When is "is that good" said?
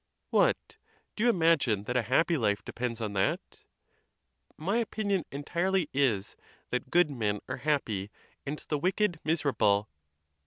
5.93-7.11